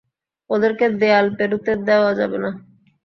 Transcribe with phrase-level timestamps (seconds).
[0.49, 2.49] ওদেরকে দেয়াল পেরুতে দেওয়া যাবে না!